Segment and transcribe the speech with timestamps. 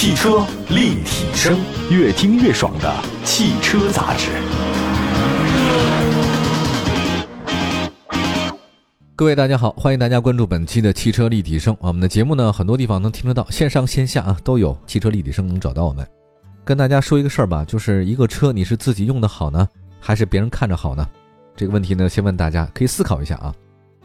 [0.00, 1.58] 汽车立体声，
[1.90, 4.30] 越听越爽的汽车杂志。
[9.16, 11.76] 各位大家好，欢迎大家关注本期的汽车立体声。
[11.80, 14.78] 我们的节目呢，很多地方能听得到，线上线下啊都有。
[14.86, 16.06] 汽车立体声能找到我们。
[16.64, 19.66] 跟大家说一个事儿吧，就是一个车你是自己用的好呢，
[19.98, 21.04] 还是别人看着好呢？
[21.56, 23.52] 这个问题呢，先问大家，可以思考一下啊。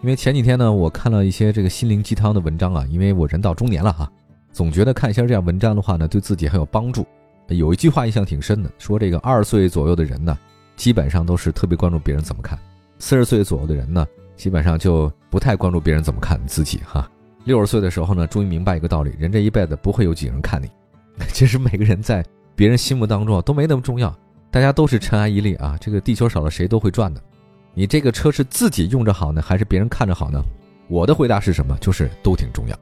[0.01, 4.11] 因为前几天呢，我看了一些这个心灵鸡汤的文章啊，因为我人到中年了哈，
[4.53, 7.05] 总觉得看一些这样文章的话呢，对自己很有帮助。
[7.47, 10.37] 有一句话印象挺深的，说这个二十岁左右的人呢，
[10.77, 12.57] 基本上都是特别关注别人怎么看；
[12.99, 14.07] 四十岁左右的人呢。
[14.35, 17.07] 基本上就不太关注别人怎么看自己哈。
[17.43, 20.67] 六十岁的时候呢，终于明白一个道理：人这一辈子不会有几个人看你。
[21.31, 24.13] 其实每个人在别人心目当中都没那么重要，
[24.49, 25.77] 大家都是尘埃一粒啊。
[25.79, 27.21] 这个地球少了谁都会转的。
[27.75, 30.41] 你这个车是自己用着好呢，还是别人看着好呢？
[30.87, 31.77] 我的回答是什么？
[31.79, 32.75] 就是都挺重要，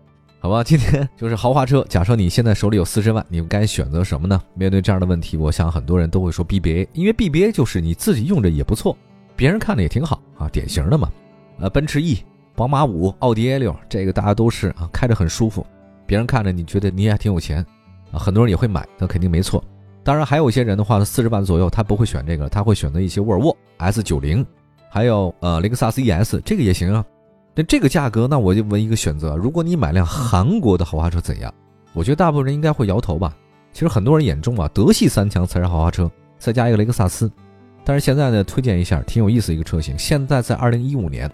[0.43, 0.63] 好吧？
[0.63, 1.85] 今天就是豪华车。
[1.87, 4.41] 假设你现在手里有四十万，你该选择什么呢？
[4.55, 8.97] 面对这样的问题，我想很多人都会说 BBA，因为 BBA 就是你自己用着也不错，
[9.35, 11.11] 别人看着也挺好啊，典型的嘛。
[11.59, 12.17] 呃，奔驰 E、
[12.55, 15.63] 宝马五、奥迪 A 六，这个大家都是啊，开着很舒服，
[16.07, 17.63] 别人看着你觉得你也挺有钱
[18.11, 19.63] 啊，很多人也会买，那肯定没错。
[20.03, 24.43] 当然，还有一些人的话，四十万左右他不会选这个，他会选择一些沃尔沃 S 九零，
[24.89, 27.05] 还有呃雷克萨斯 ES，这个也行啊。
[27.53, 31.53] 那这个价格，那我就问一个选择：如果你买辆韩国的豪华车怎样？
[31.93, 33.35] 我觉得大部分人应该会摇头吧。
[33.73, 37.31] 其实很多人眼中啊，德系三强才是豪华车，再加一个雷克萨斯。
[37.83, 41.29] 但是现在呢，推荐一下挺有意思一个车型，现在在二零一五年。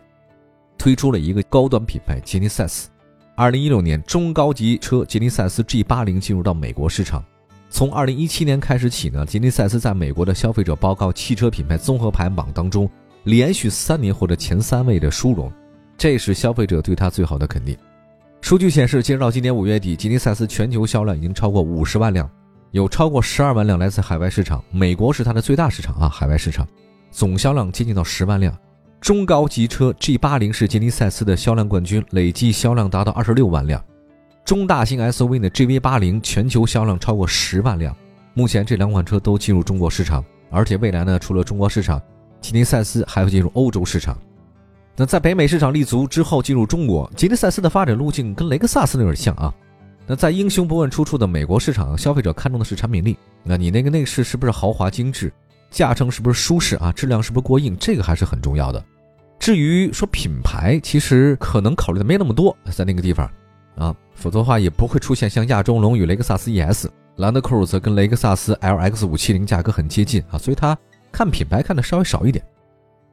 [0.80, 2.88] 推出了一个高端品牌吉尼赛斯。
[3.36, 7.24] 二零一六年，中高级车吉尼赛斯 G 八零进入到美国市场。
[7.68, 12.88] 从二零一七年开始起呢，吉尼赛斯在美国的消费者报告汽车品牌综合排行榜当中
[13.24, 15.52] 连续三年获得前三位的殊荣，
[15.98, 17.76] 这是消费者对它最好的肯定。
[18.42, 22.30] 数据显示，截止到今年五月底，吉尼赛斯全球销量已经超过五十万辆，
[22.72, 26.68] 有超过十二万辆来自海外市场，美国是它的最大市场啊，海外市场
[27.10, 28.56] 总销量接近到十万辆。
[29.02, 33.84] 中高级车 G80 是吉尼赛斯的销量冠军，累计销量达到二十六万辆。
[34.46, 37.96] 中大型 SUV 的 GV80 全球销量超过十万辆。
[38.34, 42.02] 目前这两款车都进入中国市场，而且未来呢，除了中国市场，
[42.40, 44.18] 吉尼赛斯还会进入欧洲市场。
[45.00, 49.54] 那在北美市场立足之后，进入中国，吉利赛斯的发展路径跟雷克萨斯有点像啊。
[50.08, 53.16] 那在英雄不问出处的美国市场，消费者看重的是产品力。
[53.44, 55.32] 那你那个内饰是不是豪华精致？
[55.70, 56.92] 驾乘是不是舒适啊？
[56.92, 57.78] 质量是不是过硬？
[57.80, 58.84] 这个还是很重要的。
[59.38, 63.30] 至于说品牌，其实可能考虑的没那么多，在那个地方
[63.76, 66.88] 啊，否则的话也不会出现像亚洲龙与雷克萨斯 ES、
[67.18, 70.76] 兰德酷路泽跟雷克萨斯 LX 五七零价格很接近啊，所以它
[71.12, 72.44] 看品牌看的稍微少一点。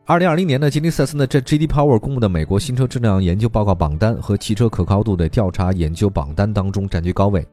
[0.06, 7.47] 二零二零年呢吉尼赛斯呢，这 GD Power 公布的美国新车质量研究报告榜单和汽车可靠度的调查研究榜单当中占据高位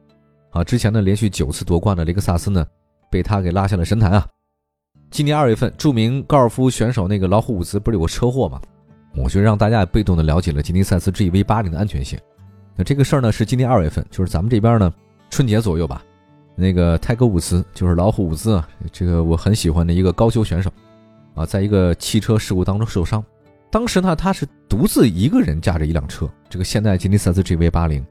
[0.50, 0.62] 啊。
[0.62, 2.62] 之前呢连续九次夺冠的雷克萨斯呢，
[3.10, 4.26] 被他给拉下了神坛啊。
[5.10, 8.60] 今年二月份，著名高尔夫选手那个老虎伍兹不是有个车祸吗？
[9.16, 12.18] 我觉得让大家也被动的了解了吉尼赛斯 GV 八零的安全性。
[12.76, 14.92] 那这个事儿呢是今年二月份，就是咱们这边呢
[15.30, 16.04] 春节左右吧。
[16.54, 20.70] 那个泰格伍兹就是老虎伍兹啊，这个我很喜欢的一个高球选手
[21.34, 23.24] 啊，在一个汽车事故当中受伤。
[23.70, 28.04] 当时呢他是独自一个人驾着一辆车，这个现代吉尼赛斯 GV 八零，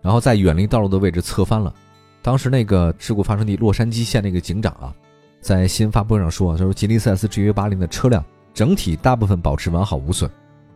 [0.00, 1.74] 然后在远离道路的位置侧翻了。
[2.22, 4.94] 当时那个事故发生地洛杉矶县那个警长啊。
[5.40, 10.28] 在新闻发布会上说，他说吉尼赛斯 GV80 的车辆整体大部分保持完好无损，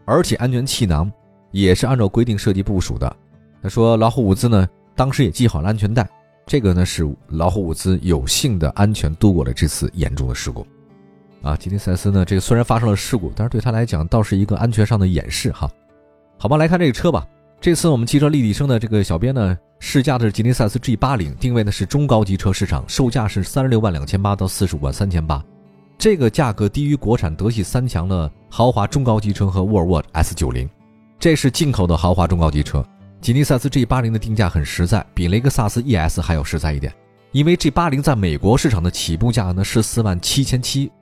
[0.05, 1.11] 而且安全气囊
[1.51, 3.17] 也是按照规定设计部署的。
[3.61, 6.09] 他说老虎伍兹呢，当时也系好了安全带，
[6.47, 10.65] 这个呢是老虎伍兹有幸的安全度过了这次严重的事故。
[11.43, 15.71] 啊，吉尼赛斯呢，这个虽然发生了事故，但是对他来讲倒是一个安全上的演示哈。
[16.39, 17.27] 好吧，来看这个车吧。
[17.61, 19.59] 这次我们汽车立体声的这个小编呢。
[19.85, 25.45] 试驾的是吉尼赛斯 G 八零，定位的是中高级车市场，售价是三十六万两千八到四十五万三千八，
[25.99, 30.71] 这个价格低于国产德系三强的豪华中高级车和沃尔沃 S 九零，
[31.19, 32.85] 这是进口的豪华中高级车。
[33.21, 36.93] 吉尼赛斯 G 八零的定价很实在，比雷克萨斯 ES 还要实在一点，
[37.33, 40.93] 因为 G 八零在美国市场的起步价呢是四万七千七，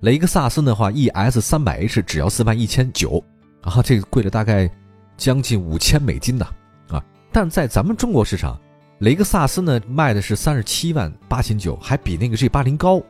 [0.00, 3.22] 雷克萨斯的话 ES 三百 H 只要四万一千九，
[3.60, 4.70] 啊，这个贵了大概
[5.18, 6.46] 将近五千美金呢。
[6.88, 8.58] 啊但在咱们中国市场，
[9.00, 13.02] 雷克萨斯呢卖的是三十七万八千九，还比那个 G 八零高，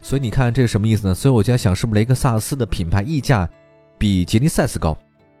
[0.00, 1.14] 所以你看这是什么意思呢？
[1.14, 3.46] 所以我就在想，是不是雷克萨斯的品牌溢价
[3.98, 4.96] 比杰尼赛斯高，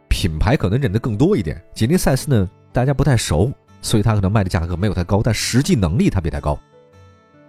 [0.08, 1.58] 品牌可能忍得更多一点。
[1.74, 3.50] 杰尼赛斯呢大家不太熟，
[3.80, 6.60] 所以它可能卖的价格没有太高，但实际能力它比它高。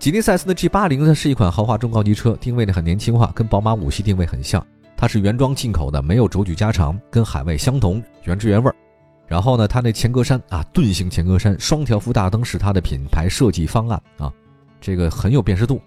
[0.01, 4.65] 吉尼赛斯的 G 八零呢是一款豪华中高级车，定位呢很年轻化，跟宝马五系定位很像，
[4.97, 8.75] 它是原装进口的，没有轴距加长，跟海外相同，原汁原味儿。
[9.27, 14.33] 然后呢，它那前格栅啊，盾形前格栅，双条幅大灯是它的品牌设计方案啊，
[14.81, 15.79] 这个很有辨识度。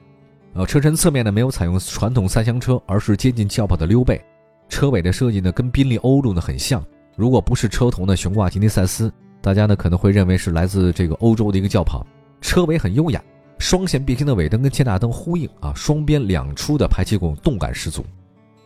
[0.52, 4.24] 呃，车身侧面呢没有采用传统三厢车，而是接近轿跑的溜背。
[4.68, 6.80] 车尾的设计呢跟宾利欧陆呢很像。
[7.16, 12.06] 如果不是车头呢悬挂吉尼赛斯，大家呢可能会认为是来自这个欧洲的一个轿跑。
[12.40, 13.20] 车尾很优雅，
[13.58, 18.04] 双线并行的尾灯跟前大灯呼应啊，双边两出的排气孔动感十足。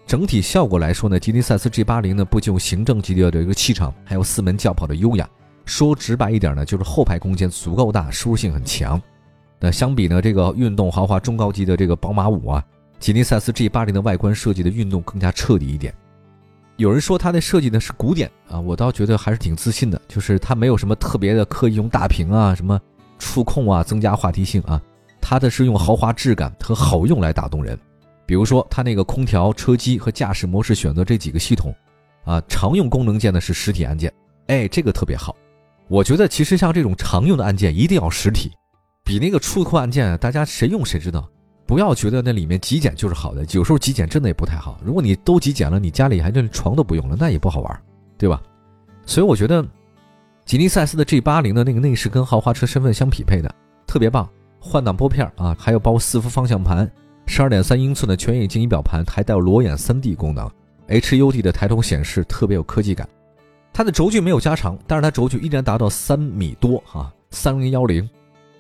[0.07, 5.29] 整体效果来说呢，吉尼赛斯 G80 呢不仅有行政级别的一个气场，还有四门轿跑的优雅。
[5.67, 9.01] 说直白一点呢，就是后排空间足够大，舒适性很强。
[9.61, 12.65] 那相比呢，这个运动豪华中高级的这个宝马五啊，
[12.99, 15.93] 吉尼赛斯 G80 的外观设计的运动更加彻底一点。
[16.77, 22.81] 有人说它的设计呢是古典啊，我倒觉得还是挺自信的，就是它没有什么特别的刻意用大屏啊、什么
[23.19, 24.81] 触控啊增加话题性啊，
[25.21, 27.79] 它的是用豪华质感和好用来打动人。
[28.25, 31.75] 比如说，它那个空调、车机和驾驶模式选择这几个系统，
[32.25, 34.13] 啊，常用功能键呢是实体按键，
[34.49, 35.35] 哎，这个特别好。
[35.89, 38.53] 我觉得其实像这种常用的按键一定要实体，
[39.03, 41.27] 比那个触控按键，大家谁用谁知道。
[41.67, 44.79] 不要觉得那里面极简就是好的，有时候极简真的也不太好。
[44.83, 47.83] 如果你都极简了，你家里还连床都不用了，那也不好玩，
[48.17, 48.43] 对吧？
[49.07, 49.65] 所以我觉得，
[50.49, 53.55] 吉尼赛斯的 G 八零的那个内饰跟豪华车身份相匹配的，
[53.87, 54.27] 特别棒。
[54.59, 56.91] 换挡拨片啊，还有包括四幅方向盘。
[57.27, 60.51] 十二点三英寸的全液晶仪表盘还带有裸眼三 D 功能
[60.89, 63.07] ，HUD 的抬头显示特别有科技感。
[63.75, 68.09] 它的轴距没有加长，但是它轴距依然达到三米多啊，三零幺零。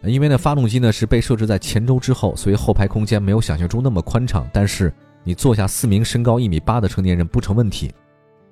[0.02, 4.46] 因为呢，发动机呢是被设置在前轴之后，所以后排空间没有想象中那么宽敞。
[4.52, 4.93] 但是
[5.25, 7.91] 你坐下四名身高一米八的成年人不成问题。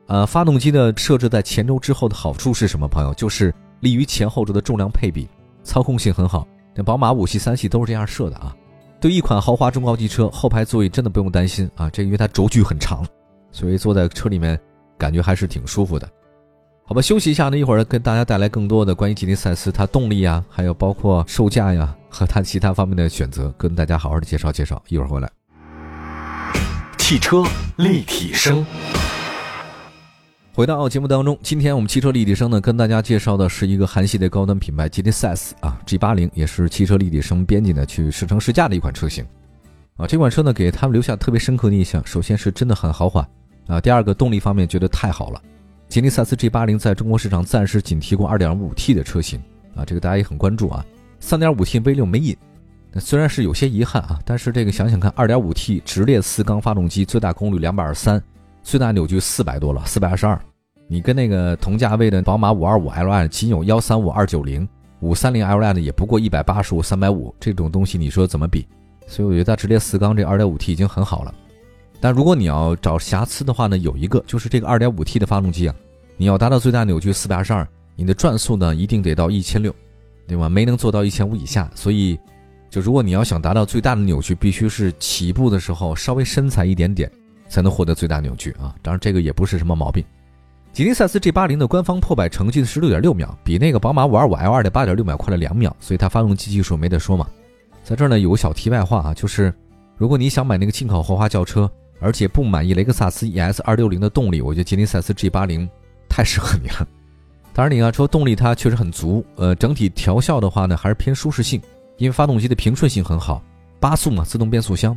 [0.06, 2.86] 呃，发动机的设置在前轴之后的好处是什么？
[2.86, 5.28] 朋友，就是利于前后轴的重量配比，
[5.64, 6.46] 操控性很好。
[6.74, 8.54] 那宝马五系、三系都是这样设的啊。
[9.00, 13.04] 对一款豪华中高级车，后排座椅真的不用担心啊，这因为它轴距很长，
[13.50, 14.58] 所以坐在车里面
[14.96, 16.08] 感觉还是挺舒服的。
[16.84, 24.80] 好吧，休息一下呢，一会儿跟大家带来更多的关于吉尼赛斯它动力呀，还有包括售价呀和它其他方面的选择，跟大家好好的介绍介绍。
[24.88, 25.28] 一会儿回来，
[26.96, 27.42] 汽车
[27.76, 28.64] 立体声。
[30.56, 39.22] 回到节目当中，今天我们汽车立体声呢，跟大家介绍的是一个韩系的高端品牌吉利赛斯啊，G80 也是汽车立体声编辑呢去试乘试驾的一款车型
[39.98, 40.06] 啊。
[40.06, 42.02] 这款车呢，给他们留下特别深刻的印象。
[42.06, 43.28] 首先是真的很豪华
[43.66, 45.42] 啊，第二个动力方面觉得太好了。
[45.90, 49.38] 吉利赛斯 G80 在中国市场暂时仅提供 2.5T 的车型
[49.74, 50.82] 啊，这个大家也很关注啊。
[51.20, 52.34] 3.5T V6 没引，
[52.98, 58.22] 虽然是有些遗憾啊，但是这个想想看，2.5T 直列四缸发动机，最大功率223。
[58.66, 60.36] 最大扭矩四百多了，四百二十二。
[60.88, 64.68] 你跟那个同价位的宝马五二五 Li 仅有幺三五二九零，
[64.98, 68.66] 五三零 Li 呢也不过一百八十五三百五，这种东西你说怎么比？
[69.06, 71.32] 所以我觉得它直列四缸这二点五 T 已经很好了。
[72.00, 75.74] 但如果你要找瑕疵的话呢，有一个就是这个二点五 T 的发动机啊，
[76.16, 77.64] 你要达到最大扭矩四百二十二，
[77.94, 79.72] 你的转速呢一定得到一千六，
[80.26, 80.48] 对吧？
[80.48, 81.70] 没能做到一千五以下。
[81.76, 82.18] 所以，
[82.68, 87.08] 就如果你要想达到最大的扭矩，必须是起步的时候稍微深踩一点点。
[87.48, 88.74] 才能获得最大扭矩啊！
[88.82, 90.04] 当然，这个也不是什么毛病。
[90.72, 97.26] 吉尼赛斯 G80 的官方破百成绩是六点六秒，比那个宝马五二五 L2 的八点六秒快了两秒，所以它发动机技术没得说嘛。
[97.82, 99.54] 在这儿呢，有个小题外话啊，就是
[99.96, 105.66] 如果你想买那个进口豪华轿车，而且不满意雷克萨斯 ES 二六零的动力，我觉得吉尼赛斯 G80
[106.10, 106.86] 太适合你了。
[107.54, 111.58] 当然，你要说动力它确实很足，呃，整体调校的话呢，还是偏舒适性，
[111.96, 113.42] 因为发动机的平顺性很好，
[113.80, 114.94] 八速嘛，自动变速箱。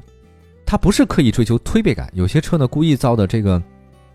[0.69, 3.59] 它不是刻意追求推背感，有些车呢故意造的这个，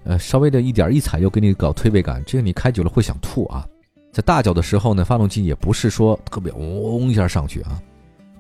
[0.05, 3.67] 呃，稍微的一点一踩又给你搞推背感，这个你开久了会想吐啊。
[4.13, 7.83] 在大脚的时候呢，发动机也不是说特别嗡一下上去啊。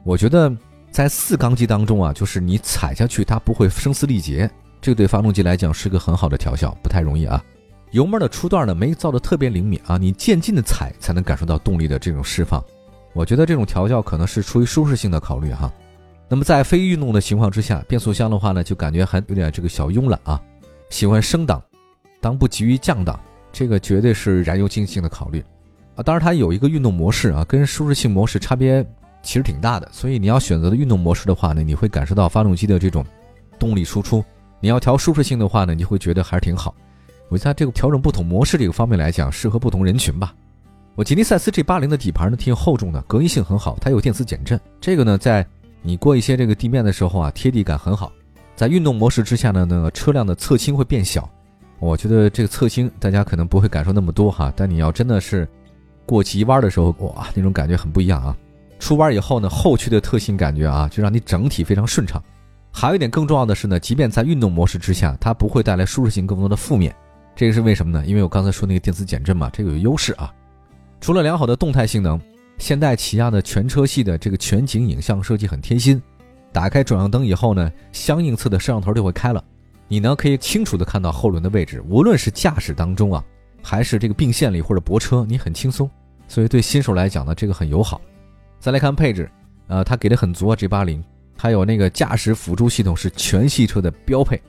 [0.04, 0.56] 我觉得
[0.92, 4.49] 在四缸机当中啊，就是你踩下去它不会声嘶力竭，
[4.80, 7.42] 这个对发动机来讲是个很好的调校，不太容易啊。
[7.90, 12.62] 油门的初段呢没造的特别灵敏啊，你渐进的踩才能感受到动力的这种释放。
[13.12, 15.68] 我觉得这种调教可能是出于舒适性的考虑哈。
[16.26, 20.40] 那么在非运动的情况之下，变速箱的话呢，就感觉还有点这个小慵懒啊，
[20.88, 21.62] 喜欢升档，
[22.21, 23.21] 当不急于降档，
[23.52, 25.45] 这个绝对是燃油经济性的考虑
[25.95, 26.02] 啊。
[26.02, 28.83] 当然它有一个运动模式啊，跟舒适性模式差别
[29.23, 33.04] 其实挺大的，所以你要选择的运动模式的话呢，你会感受到发动机的这种
[33.59, 34.25] 动力输出；
[34.61, 36.75] 你要调舒适性的话呢，你会觉得还是挺好。
[37.28, 40.35] 我觉得这个调整不同模式这个方面来讲，适合不同人群吧。
[40.95, 45.47] 我吉尼赛斯 G80 的底盘呢挺厚重的，隔音性很好，它有电磁减震，这个呢在。
[45.86, 48.10] 你过一些这个地面的时候啊，贴地感很好。
[48.56, 51.28] 在运动模式之下呢，那个车辆的侧倾会变小。
[51.78, 55.46] 我觉得这个侧倾大家可能不会感受那么多哈，但你要真的是
[56.06, 58.34] 过急弯的时候，哇，那种感觉很不一样啊。
[58.78, 62.22] 出弯以后呢，后驱的特性感觉啊，就让你整体非常顺畅。
[62.72, 66.94] 还有一点更重要的是呢，即便在运动模式之下，它不会带来舒适性更多的负面。
[67.36, 68.06] 这个是为什么呢？
[68.06, 70.32] 因为我刚才说那个电子减震嘛，这个有优势啊。
[71.00, 72.18] 除了良好的动态性能，
[72.58, 76.00] 现代起亚的全车系的这个全景影像设计很贴心。
[76.52, 79.42] 打开转向灯以后呢，相应侧的摄像头就会开了，
[79.88, 81.82] 你呢可以清楚的看到后轮的位置。
[81.88, 83.25] 无论是驾驶当中啊，
[83.62, 85.90] 还是这个并线里或者泊车，你很轻松。
[86.28, 88.00] 所以对新手来讲呢，这个很友好。
[88.61, 89.30] 再来看配置，
[89.66, 91.02] 呃，它给的很足啊，G80，
[91.37, 94.40] 还有那个驾驶辅助系统是全系车的标配。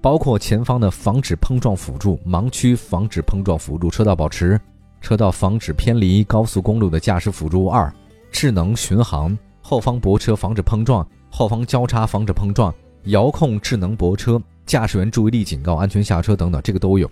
[0.00, 4.60] 包括前方的防止碰撞辅助、盲区防止碰撞辅助、车道保持、
[5.04, 7.92] 车道防止偏离、高速公路的驾驶辅助二、
[8.32, 17.08] 智能巡航、后方泊车防止碰撞、后方交叉防止碰撞、遥控智能泊车、驾驶员注意力警告、安全下车等等，这个都有。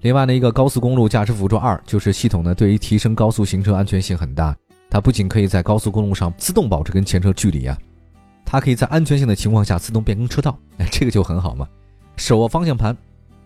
[0.00, 4.56] 另外呢，一个高速公路驾驶辅助二就是系统呢，对于提升高速行车安全性很大。
[4.88, 7.76] 它不仅可以在高速公路上自动保持跟前车距离啊，
[8.46, 11.68] 它可以在安全性的情况下自动变更车道，哎，这个就很好嘛。
[12.16, 12.96] 手握方向盘，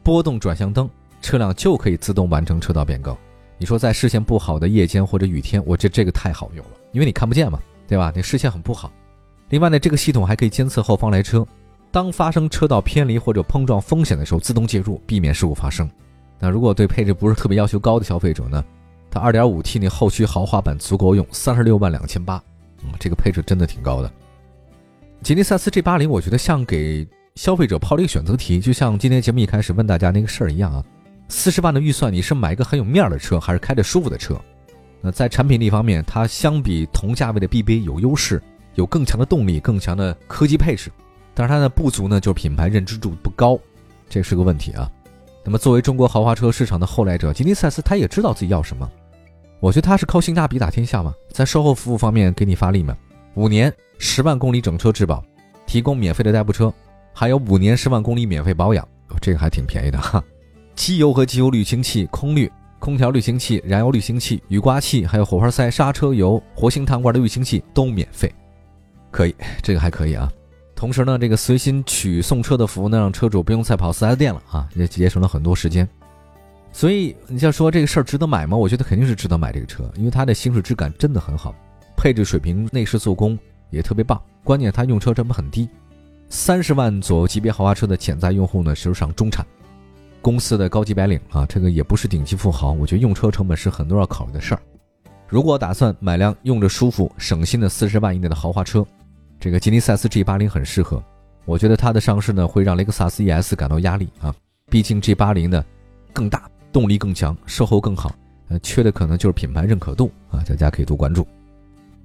[0.04, 0.88] 拨动转向灯，
[1.20, 3.14] 车辆就可以自动完成车道变更。
[3.58, 8.12] 你说在视线不好的夜间或者雨天，我觉得这个太好用了，因为你看不见嘛，对吧？
[8.14, 8.92] 你视线很不好。
[9.50, 11.46] 另外呢，这个系统还可以监测后方来车，
[11.90, 15.88] 当发生车道偏离或者碰撞风险的时候，自动介入，避免事故发生。
[16.38, 18.64] 那如果对配置不是特别要求高的消费者呢，
[19.10, 22.42] 它 2.5T 那后驱豪华版足够用，三十六万两千八，
[22.82, 24.10] 嗯，这个配置真的挺高的。
[25.22, 27.06] 吉尼赛斯 G80，我觉得像给。
[27.36, 30.84] 消费者抛了一个选择题，就像今天节目一开始问大家那个事儿一样啊，
[31.28, 34.40] 四十万的预算，你是买一个很有面的车，还是开着舒服的车？
[35.00, 38.42] 那在产品力方面，它相比同价位的 BBA 有优势，
[38.74, 40.90] 有更强的动力，更强的科技配置。
[41.34, 43.58] 但是它的不足呢，就是品牌认知度不高，
[44.08, 44.90] 这是个问题啊。
[45.44, 48.88] 那么作为中国豪华车市场的后来者，吉尼赛斯他也知道自己要什么。
[49.60, 52.96] 我觉得他是靠性价比打天下嘛，在售后服务方面给你发力嘛，
[53.34, 55.22] 五年十万公里整车质保，
[55.66, 56.72] 提供免费的代步车。
[57.12, 58.86] 还有五年十万公里免费保养，
[59.20, 60.22] 这个还挺便宜的哈。
[60.74, 68.32] 机油和机油滤清器、空滤、空调滤清器、燃油滤清器、雨刮器，还有火花塞、刹车油、活性炭罐的滤清器都免费，
[69.10, 70.30] 可以，这个还可以啊。
[70.74, 75.88] 同时呢，这个随心取送车的服务呢，让车主不用再跑四 S 店了啊，也节省了很多时间。
[76.72, 78.56] 所以你要说这个事儿值得买吗？
[78.56, 81.54] 我觉得肯定是值得买这个车，因为它的行驶质感真的很好，
[81.96, 83.38] 配置水平、内饰做工
[83.70, 85.68] 也特别棒，关键它用车成本很低。
[86.28, 89.46] 三十万左右级别豪华车的潜在用户呢，实际上中产
[90.24, 92.72] 公司的高级白领啊，这个也不是顶级富豪。
[92.72, 94.60] 我觉得用车成本是很多要考虑的事儿。
[95.28, 98.82] 如果打算买辆用着舒服、省心的四十万以内的豪华车，
[99.38, 101.02] 这个吉尼赛斯 G80 很适合。
[101.44, 104.34] 我觉得它的上市呢，会让雷克萨斯 ES 感到压力啊。
[104.70, 105.62] 毕竟 G80 呢
[106.14, 108.10] 更大，动力更强，售后更好，
[108.48, 110.42] 呃，缺的可能就是品牌认可度啊。
[110.46, 111.26] 大家可以多关注。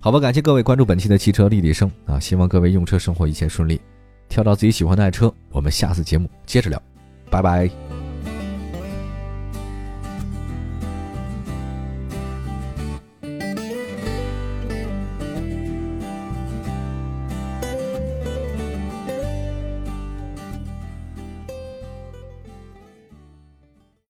[0.01, 3.79] 好吧，感谢各位关注本期的汽车立体声啊，希望各位用车生活一切顺利。
[4.27, 6.81] 挑到自己喜欢的爱车，我们下次节目接着聊，
[7.29, 7.88] 拜拜。